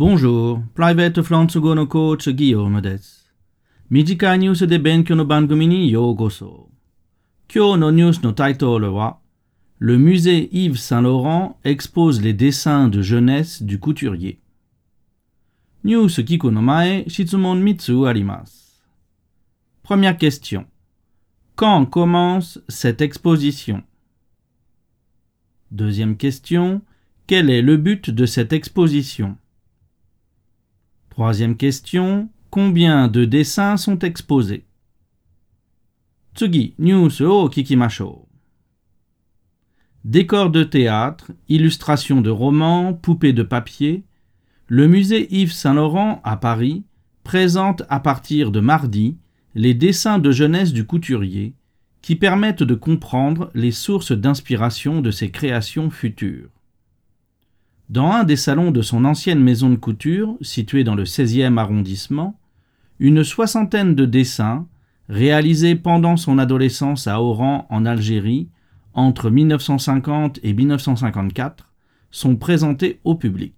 [0.00, 3.34] ボンジュール、プライベートフランス語のコーチギヨームです。
[3.90, 6.70] 短いニュースで勉強の番組にようこそ。
[7.54, 9.18] 今日のニュースのタイトルは、
[9.78, 14.38] Le musée Yves Saint-Laurent expose les dessins de jeunesse du couturier.
[15.84, 18.82] ニュース聞くの前、質問3つあります。
[19.84, 20.64] Première question.
[21.56, 23.82] Quand commence cette exposition?
[25.70, 26.80] Deuxième question.
[27.26, 29.36] Quel est le but de cette exposition?
[31.15, 32.27] Troisième question.
[32.49, 34.65] Combien de dessins sont exposés?
[36.35, 38.27] Tsugi, news o kikimashou.
[40.03, 44.03] Décor de théâtre, illustration de romans, poupées de papier,
[44.67, 46.83] le musée Yves Saint-Laurent à Paris
[47.23, 49.15] présente à partir de mardi
[49.53, 51.53] les dessins de jeunesse du couturier
[52.01, 56.54] qui permettent de comprendre les sources d'inspiration de ses créations futures.
[57.89, 62.39] Dans un des salons de son ancienne maison de couture, située dans le 16e arrondissement,
[62.99, 64.67] une soixantaine de dessins,
[65.07, 68.49] réalisés pendant son adolescence à Oran en Algérie,
[68.93, 71.73] entre 1950 et 1954,
[72.09, 73.53] sont présentés au public.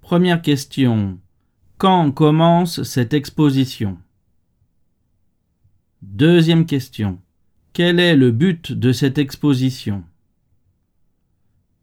[0.00, 1.18] Première question.
[1.78, 3.98] Quand commence cette exposition?
[6.02, 7.20] Deuxième question.
[7.72, 10.02] Quel est le but de cette exposition?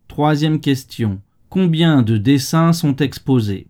[0.10, 1.22] Troisième question.
[1.48, 3.68] Combien de dessins sont exposés?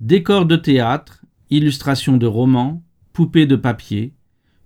[0.00, 4.12] Décor de théâtre, illustration de romans, poupées de papier,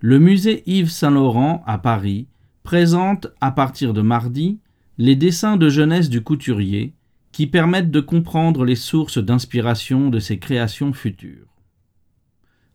[0.01, 2.27] le musée Yves Saint-Laurent à Paris
[2.63, 4.61] présente à partir de mardi
[4.97, 6.95] les dessins de jeunesse du couturier
[7.33, 11.48] qui permettent de comprendre les sources d'inspiration de ses créations futures.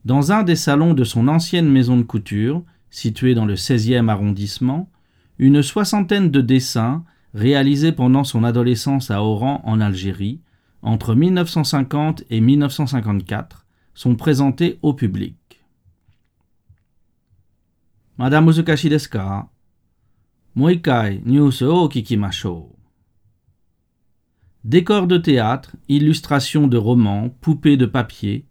[0.05, 4.89] Dans un des salons de son ancienne maison de couture, située dans le 16e arrondissement,
[5.37, 7.03] une soixantaine de dessins
[7.33, 10.41] réalisés pendant son adolescence à Oran en Algérie,
[10.81, 15.37] entre 1950 et 1954, sont présentés au public.
[18.17, 19.49] Madame Uzukashi desu ka?
[20.55, 21.89] Moikai news o.
[24.63, 28.45] Décors de théâtre, illustrations de romans, poupées de papier,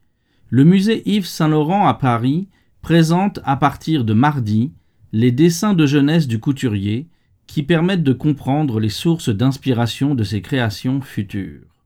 [0.53, 2.47] le musée Yves Saint-Laurent à Paris
[2.83, 4.71] présente à partir de mardi
[5.11, 7.09] les dessins de jeunesse du couturier
[7.47, 11.81] qui permettent de comprendre les sources d'inspiration de ses créations futures.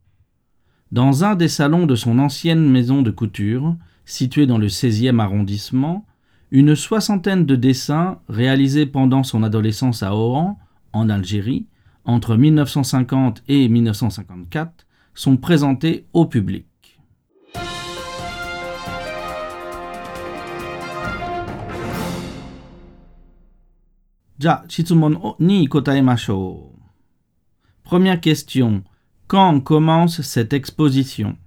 [0.91, 6.04] Dans un des salons de son ancienne maison de couture, située dans le 16e arrondissement,
[6.50, 10.59] une soixantaine de dessins réalisés pendant son adolescence à Oran,
[10.93, 11.66] en Algérie,
[12.04, 16.66] entre 1950 et 1954, sont présentés au public.
[24.38, 27.88] じゃあ、質問に答えましょう。
[27.88, 28.84] Première question.
[29.28, 31.38] Quand commence cette exposition?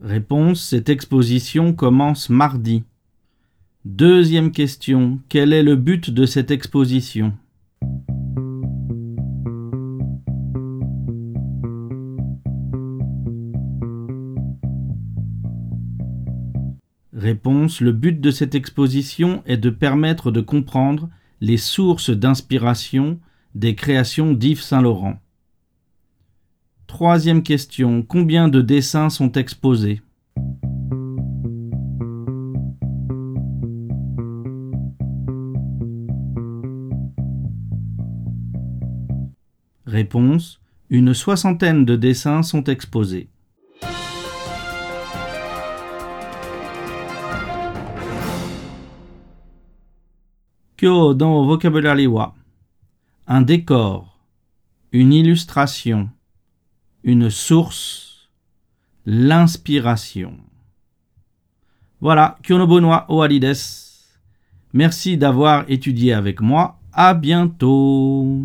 [0.00, 0.62] Réponse.
[0.62, 2.84] Cette exposition commence mardi.
[3.84, 5.18] Deuxième question.
[5.28, 7.32] Quel est le but de cette exposition?
[17.29, 17.79] Réponse.
[17.79, 21.09] Le but de cette exposition est de permettre de comprendre
[21.41, 23.19] les sources d'inspiration
[23.53, 25.19] des créations d'Yves Saint-Laurent.
[26.87, 28.01] Troisième question.
[28.01, 30.01] Combien de dessins sont exposés?
[39.85, 40.59] Réponse.
[40.89, 43.29] Une soixantaine de dessins sont exposés.
[50.79, 52.31] Kyo dans vocabulaire.
[53.27, 54.17] Un décor,
[54.93, 56.09] une illustration,
[57.03, 58.29] une source,
[59.05, 60.37] l'inspiration.
[61.99, 63.57] Voilà, Kyonobonoa Oalides.
[64.71, 66.79] Merci d'avoir étudié avec moi.
[66.93, 68.41] À bientôt.